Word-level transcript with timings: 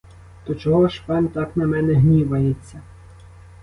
То 0.45 0.55
чого 0.55 0.87
ж 0.87 1.03
пан 1.05 1.27
так 1.27 1.57
на 1.57 1.67
мене 1.67 1.93
гнівається? 1.93 2.81